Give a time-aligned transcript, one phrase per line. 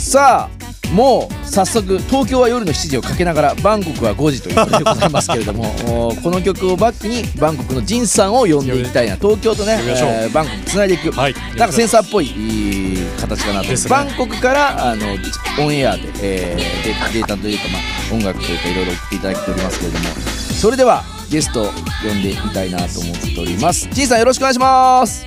[0.00, 5.64] さあもう早速東京は夜の7時をかけながらバンコクは5時ということでございますけれども
[6.08, 13.76] おこの曲をバックにバンコクのジンさんを呼んでいきたいな東京とねえーバンコクつないでいく、はいなんかセンサーっぽいいい形かなと、ね。
[13.88, 15.06] バンコクからあの
[15.60, 20.04] オンエアで、えーデータデータというか、まあ、音楽というかいろいろ送っていただいておりますけれども
[20.60, 21.66] それではゲストを
[22.02, 23.88] 呼んでみたいなと思っております。
[23.92, 25.24] ジンさんよろしくお願いします。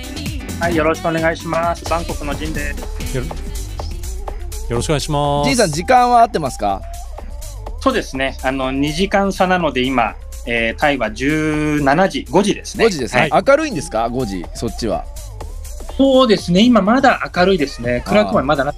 [0.60, 1.84] はい、よろしくお願いします。
[1.88, 3.53] バンコクのジンです。
[4.68, 5.48] よろしくお願いします。
[5.48, 6.80] ジンさん時間は合ってますか？
[7.80, 8.36] そうですね。
[8.42, 10.14] あの2時間差なので今、
[10.46, 12.86] えータイは17時、5時ですね。
[12.86, 15.04] 5時ですね、はい明るいんですか？5時そっちは
[15.96, 16.62] そうですね。
[16.62, 18.02] 今まだ明るいですね。
[18.06, 18.74] 暗くはまだな。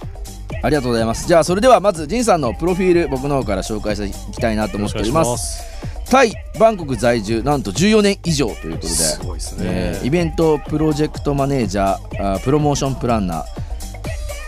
[0.63, 6.11] ありがとうございますじゃあそれではまずジンさんのプロフィール僕の方から紹介していきたいなと思っておりますす。
[6.11, 9.65] タイバンコク在住なんと14年以上ということすでごいですね。
[9.69, 13.45] えーイベントプロジェクトマネージャーあープロモーションプランナー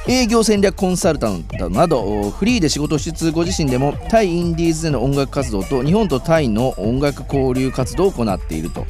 [0.09, 8.87] 営業戦略コンサルタントなどおフリーで仕事をしつつご自身でもタイインディーズでの音楽活動と日本とタイの音楽交流活動を行っていると。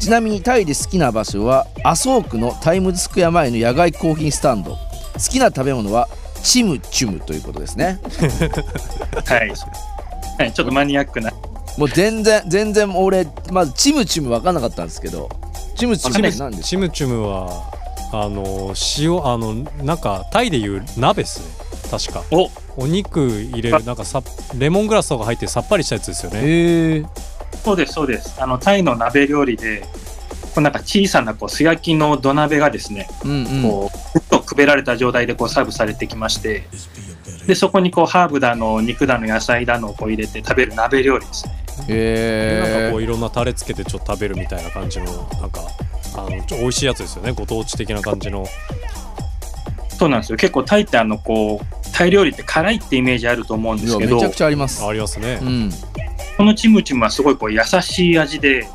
[0.00, 4.72] ちなみにタイで好きな場所は麻生区のタイムズスクエア前の野外コーヒースタンド。
[4.72, 4.78] 好
[5.30, 6.08] きな食べ物は
[6.42, 7.98] チムチュムということですね。
[9.24, 9.48] はい。
[10.38, 11.30] はい、ちょっとマニアックな。
[11.78, 15.28] もう全然全然俺まずチムチュム分かんなかったんですけど。
[15.76, 16.50] チムチュム何ですか？
[16.68, 17.75] チムチュムは
[18.12, 21.66] あの塩あのなんかタイでいう鍋ですね。
[21.90, 22.22] 確か。
[22.32, 24.22] お、お肉入れるなんかさ
[24.56, 26.40] レモングラスとか入ってさっぱりしたやつですよね。
[26.42, 27.04] へえ
[27.64, 28.40] そうです、そうです。
[28.42, 29.88] あのタイの鍋料理で、こ
[30.58, 36.64] うなんか小さなこう素焼きの土鍋がですね、うんうんこうとくべられた状態でこうサーブされてきまして、
[37.46, 41.66] でそこにこうハーブだの肉だの野菜だのをこう入れて食べる鍋料理ですね。
[41.86, 45.06] でなんかへこういろんなタレつけてちょっと食べるみたいな感じの
[45.40, 45.60] なんか
[46.16, 47.32] あのちょ美味しいやつですよね。
[47.32, 48.46] ご当地的な感じの。
[49.98, 50.38] そうなんですよ。
[50.38, 55.44] 結構タイってあのこうタイ料理って辛いってイメージあると思うんえですけどめちゃく、ちゃありますありますねう。
[55.44, 55.70] ん
[56.36, 58.68] このチムチムはすごいこう優しい味で、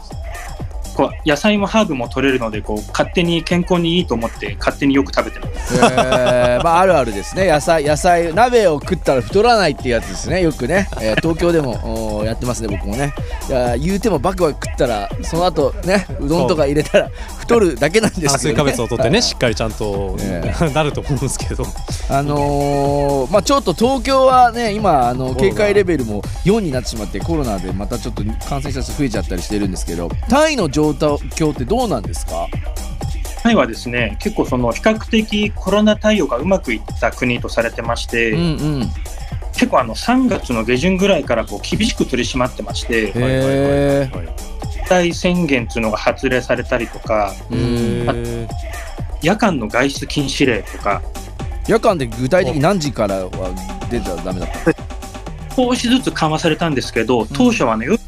[0.96, 5.41] こう野菜もハーブも取れるのでこう勝手に健康にいいと思って勝手によく食べてます。
[5.76, 7.48] えーまああるあるですね。
[7.50, 10.42] 野菜野菜鍋を食ったら太らないっていうやつですね。
[10.42, 13.14] よくね、えー東京でもやってますね僕もね。
[13.50, 21.66] いや言うてもバクバク食ったらその後ねうどんとか入れたら太るだけなんですけど、ね、炭水化物を取ってねしっかりちゃんとえなると思うんですけど。
[22.10, 32.48] あのーまあちょっと東京はね今あの警戒レベルも4になってしまってコロナでまたちょっと感染者数増えちゃったりしてるんですけどタイの状況ってどうなんですか？
[33.44, 38.44] タイはですね結構その比較的コロナ対応がうまくいった国とされてまして、うんう
[38.84, 38.90] ん。
[39.54, 43.12] 結構あの3月の下旬ぐらいからこう厳しく取り締まってまして、
[45.14, 47.34] 宣言っていうのが発令されたりとか、
[49.22, 51.02] 夜間の外出禁止令とか、
[51.68, 58.01] 夜間で具体的に何時からは出たらダメだった少しずつ緩和されたんですけど、当初はね、夜9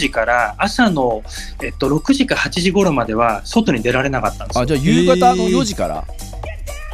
[0.00, 1.22] 時から朝の、
[1.62, 4.62] えっと、6時か8時頃までは外に出られなかったんですよ。
[4.62, 6.04] あじゃあ夕方の4時から、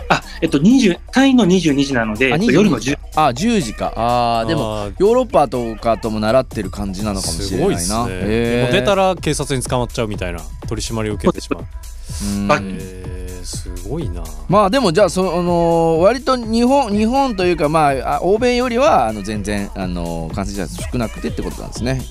[0.08, 3.92] あ、えっと、20タイの22時なので、あえっと夜の10あ10時か。
[3.96, 8.02] あーでもヨーロッパとかとも習ってる感じなのかもしすれないな。
[8.04, 8.68] ごいね。
[8.72, 11.64] 出たら警察に捕まっちゃうみたいな取り締まりを受けてしまう。
[11.64, 12.52] うん。
[12.52, 14.22] あえー、すごいな。
[14.48, 22.02] まあでもじゃあその割と日本日本というかまああ欧米よりはあの全然あの感染者数少なくてってことなんですね。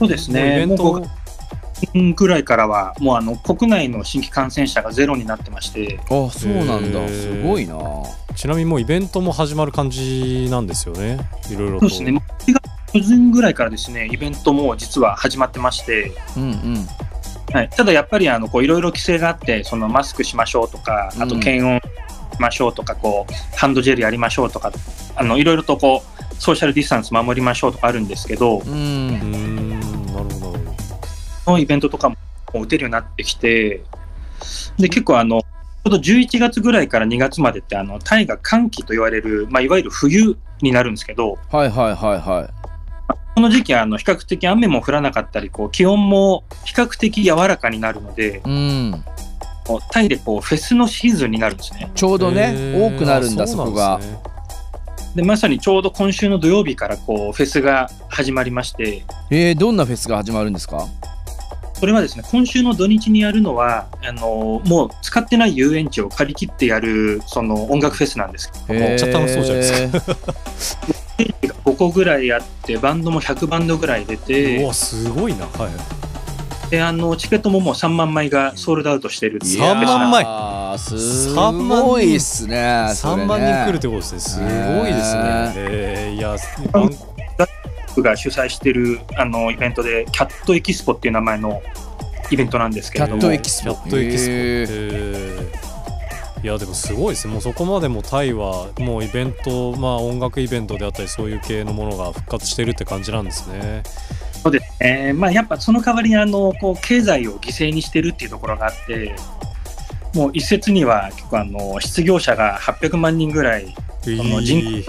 [0.00, 7.06] そうですもうイベね、ントもう5月ぐらいからは、もうあの国内の新規感染者がゼロになってまして、あそうなんだ。
[7.08, 7.76] すごいな。
[8.34, 11.18] ちなみにもうイベントも始まる感じなんですよね。
[11.50, 11.80] いろいろと。
[11.80, 16.86] そうですね、もう4月初旬ぐらいからですね、イベントも実は始まってまして、うんうん。
[17.52, 21.78] はい、ただやっぱりあのこういろいろ規制があって、そのマスクしましょうとか、あとうん検温
[22.34, 24.72] しましょうとか、こうハンドジェルやりましょうとか、
[25.14, 29.59] あのいろいろとこうソーシャルディスタンス守りましょうとかあるんですけど、うん
[31.52, 32.16] のイベントとかも
[32.54, 33.82] 打てるようになってきて、
[34.78, 35.46] で結構あの、ちょ
[35.86, 42.60] うど11月ぐらいから2月までって、あのタイが寒気と言われる、まあ、いわゆる冬になるんですけど、はいはいはいはい。
[43.34, 49.04] この時期はあの比較的雨も降らなかったり、こう気温も比較的柔らかになるので、うん。
[49.66, 51.90] こうタイでこうフェスのシーズンになるんですね。
[51.94, 54.00] ちょうどね多くなるんだあそこが。
[55.14, 60.86] でまさにちょうど今週の土曜日からこうフェスが始まりまして、えー、どんなフェスが始まるんですか？
[61.80, 70.34] それはですね今週の土日にやるのはあのもう使ってない遊園地を借り切ってやるその音楽フェスなんですけども、めっちゃ楽しそうじゃないですか。
[70.58, 70.76] ス
[71.16, 75.46] テージが5個ぐらいあってバンドも100バンドぐらい出うてわ、すごいな。
[75.46, 76.70] はい。
[76.70, 79.62] であのチケットももう3万枚がソールドアウトしてるっていう。
[79.62, 84.20] 3万枚あすごいっすねそれ3ね万人来るってことですね。
[84.20, 85.52] すごいですね。
[85.56, 86.36] えー、いや
[87.90, 91.62] 僕が主催してるあのイベントでキャットエキスポっていう名前の
[92.30, 93.18] イベントなんですけれども。
[93.18, 93.74] ットエキスポ。
[93.74, 95.60] キャットエキスポ
[96.42, 97.26] いやでもすごいです。
[97.26, 103.82] ねもうそこまでもタイはもうイベントまあ音楽イベントであったりそういう系のものが復活してるって感じなんですね。
[104.42, 109.14] そうですね、まあ、やっぱその代わりにあのこう経済を犠牲にしてるっていうところがあって
[110.14, 113.74] もう一説には結構あの失業者が800万人ぐらい
[114.06, 114.86] の人いい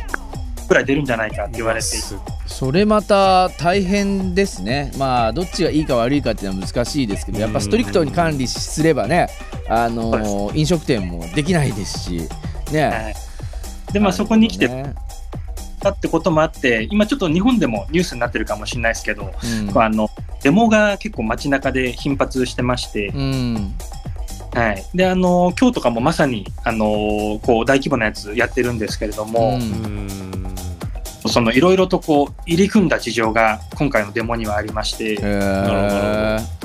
[0.70, 1.98] ぐらい出るんじゃないかって言われていて。
[1.98, 2.16] す
[2.52, 4.92] それまた大変ですね。
[4.98, 9.30] まあどっちがいいか悪いかっていうのは難しいですけどやっぱストリクトに管理すればね
[9.68, 12.30] あの飲食店もできないですし
[12.72, 12.84] ね。
[12.84, 13.94] はい。
[13.94, 14.94] でまあそこに来てね。
[15.80, 19.34] たってこともあって今ちょっと日本でもニュースになってるかもしれないですけど、
[19.70, 19.82] うん。
[19.82, 20.10] あの
[20.44, 23.74] デモが結構街中で頻発してまして、うん。
[24.54, 30.08] はい、であの今日とかもまさにあのこう大規模なやつやってるんですけれども、うん
[31.32, 36.62] そのいろいろとこう入り組んだ事情が今回のデモにはありまして、へー。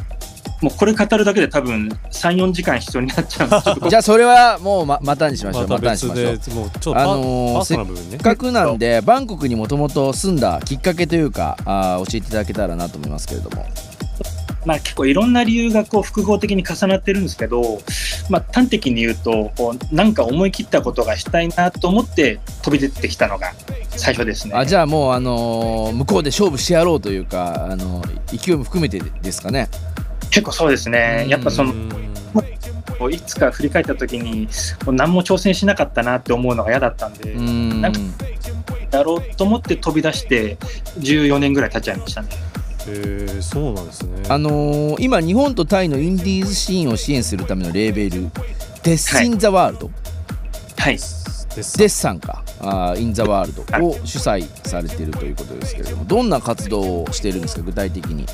[0.63, 3.49] もうこれ語るだけで多分3、4時間必要になっちゃう
[3.91, 5.69] じゃあそれはもうままたにしましょう。
[5.69, 6.39] またまたにし別ましょう。
[6.39, 13.67] でもうちょっとパ,、あのせっかくなんでバンコクにもともと住んだきっかけというかあー教えていただけたらなと思いますけれども。
[14.65, 17.81] まあ、結構いろんな理由がこう複合的に重なってるんですけど、
[18.29, 23.53] まあ、端的に言うとこうなんか思い切ったことがしたいなと思って飛び出てきたのが
[23.97, 24.55] 最初ですね。
[24.55, 29.69] あじゃあもう、あのー向こうで勝負してやろうというか、あのー勢いも含めてですかね。
[30.31, 31.27] 結構そうですね。
[31.29, 34.49] やっぱそうのいつか振り返った時に
[34.85, 38.01] こう何も挑戦しなかったなって思うのが嫌だったんで、うんなんか
[38.91, 40.57] やろうと思って飛び出して
[41.01, 42.29] 14年ぐらい経っちゃいましたね。
[42.89, 48.31] えー、そうなんですねあのー今日本とタイのインディーズシーンを支援するためのレーベル
[48.85, 49.91] デッス・イン・ザ・ワールド、
[50.79, 50.93] はい。
[50.93, 51.26] です
[51.57, 52.43] デッサンか。
[52.61, 58.27] あーイン・ザ・ワールドを主催されているということですけれどもどんな活動をしているんですか具体的に？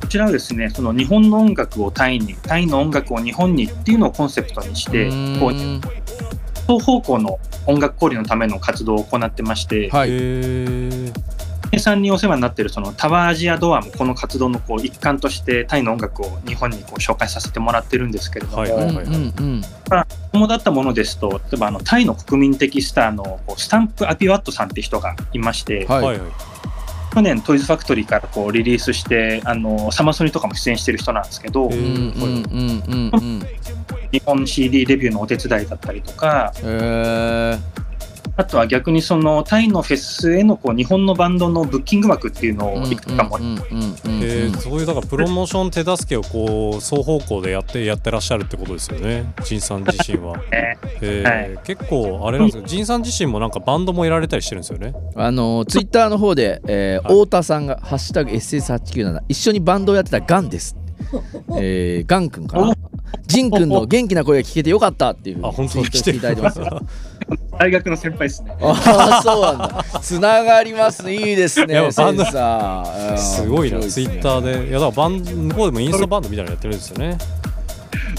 [0.00, 5.08] こちらはですね、その日本の音楽をタイに、タイの音楽を日本にっていうのをコンセプトにして、
[5.38, 5.80] こううん。
[6.68, 19.04] 双方向の音楽交流のための活動を行ってまして、はい、さんにお世話になっているそのタワーアジアドアもこの活動のこう一環としてタイの音楽を日本にこう紹介させてもらってるんですけれども、はいはいうんうん。
[19.04, 19.62] うん
[20.32, 26.20] 主だったものですと、例えばあのタイの国民的スターのこうスタンプ・アピワットさんって人がいまして、はい。
[27.14, 32.12] 去年トイズファクトリーからこうリリースしてあのサマソニとかも出演してる人なんですけど、日
[34.24, 37.58] 本 CD デビューのお手伝いだったりとかへー
[38.38, 49.34] あとは逆にそのタイのフェスへのこう日本のバンドのブッキング枠っていうのをいくつかもそういうだからプロモーション手助けをこう双方向でやってやってらっしゃるってことですよね。
[49.42, 52.62] 仁さん自身は、ね えーは結構あれなんですよ。
[52.64, 54.94] 仁さん自身もなんかバンドもやられたりしてるんですよね。
[55.16, 57.14] あのツイッターの方で、えーはい。
[57.14, 60.76] 太田さんが「ハッシュタグ #SS897」一緒にバンドをやってたガンです。
[61.58, 62.74] えー、ガンくんかな。
[63.26, 66.80] ジンくんの元気な声が聞けてよかったっていうふうあに本当に来てるツイートしていただいてますよ。
[67.58, 68.56] 大学の先輩ですね。
[68.60, 69.84] ああそうなんだ。
[70.00, 71.14] つながりますね。
[71.14, 71.90] いいですね。
[71.90, 73.10] セバンドンサー。
[73.12, 75.18] うんすごいなツイッターでいやだからバン
[75.48, 77.18] 向こうでもインスタバンドみたいなのやってるんですよね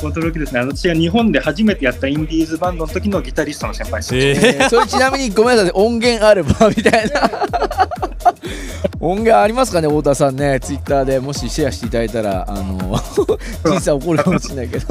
[0.07, 0.60] 驚きですね。
[0.60, 4.16] あの私が日本で初めてやったインディーズバンドの時のギタリストの先輩です。
[4.16, 7.29] ええーそれちなみにごめんなさい音源あればみたいな。
[9.01, 10.60] 音源ありますかね太田さんね。
[10.60, 11.20] ツイッターで。
[11.20, 13.00] もしシェアしていただいたらあの
[13.65, 14.88] 人生怒るかもしれないけど。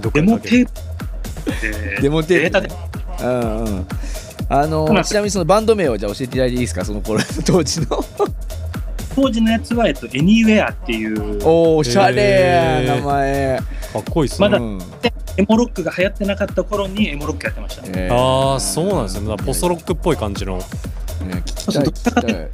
[0.00, 1.50] どこデモテープ
[1.96, 1.98] で。
[2.02, 2.68] デモテープ、データね、
[3.22, 3.86] うんうん。
[4.48, 6.84] あのちなみにそのバンド名をじゃあ教えていただいていいですか？
[6.84, 7.86] その頃 当時の。
[9.14, 11.38] 当時のやつは、えっと、Anywhere っていう。
[11.46, 13.60] おおしゃれ名前、
[13.92, 14.78] かっこいいっすね、まだうん
[15.36, 17.82] エモロックが流行ってなかった頃にエモロックやってました。
[17.86, 18.14] えー。
[18.14, 19.28] ああそうなんですね。
[19.28, 20.58] だからポストロックっぽい感じの。
[20.58, 20.64] ね
[21.46, 22.50] 聞きたい聞きたい。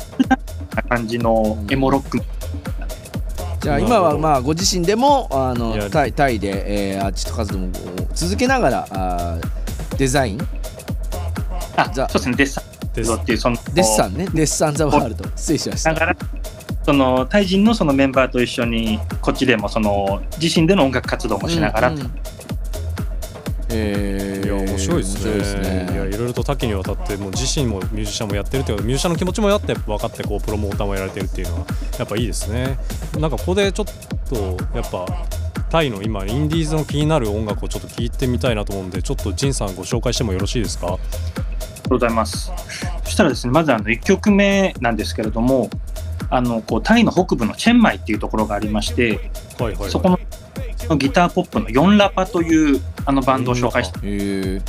[0.77, 2.21] な感じのエモロック。
[3.61, 7.69] じゃあ今はまあご自身でもあのタイタイで、えーアーティスト活動も
[8.15, 10.39] 続けながらあーデザイン？
[11.77, 14.27] あ、そうですね、デッサンっていう、その、デッサンね。
[14.35, 15.25] デッサンザワールド。
[15.37, 15.95] 失礼しました
[16.89, 22.11] その、タイ人のそのメンバーと一緒に、こっちでもその、自身での音楽活動もしながら、うんうん
[23.69, 24.47] えー。
[24.47, 25.33] いや面白いですね。
[25.33, 31.67] 面白いですいやいろいろと多岐にわたってもう自身もミュージシャンもやってるっていうかミュージシャンの気持ちもやって分かってこうプロモーターもやられてるっていうのは
[31.99, 32.79] やっぱいいですね。
[33.21, 33.87] なんかここでちょっ
[34.31, 35.05] とやっぱ
[35.69, 40.87] タイの今インディーズの気になる音楽をちょっと聞いてみたいなと思うんでちょっとジンさんご紹介してもよろしいですか？
[40.87, 41.05] ありがと
[41.85, 42.51] うございます。
[43.05, 45.71] そしたらですね、まずあの1曲目なんですけれども、
[46.31, 49.19] あのこうタイの北部のチェンマイっていうところがありまして、
[49.59, 49.91] はいはいはい。
[49.91, 54.03] そこのギターポップの4ラパというあのバンドを紹介して、へ
[54.57, 54.63] え。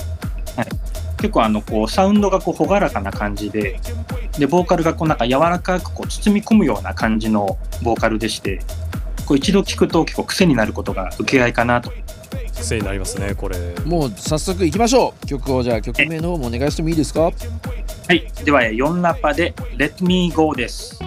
[1.18, 3.79] 結構あのこうサウンドがこう朗らかな感じで、
[4.38, 8.60] でボーカルがこうなんか柔らかくこう包み込むような感じのボーカルでして、
[9.25, 11.91] こう一度聞くと結構癖になることが受け合いかなと。
[12.58, 13.58] 癖になりますねこれ。
[13.86, 15.27] もう早速いきましょう。
[15.27, 17.22] 曲をじゃあ曲名の方もお願いしてもいいですか？
[17.22, 17.32] は
[18.13, 21.00] い、では4ラパで Let Me Go です。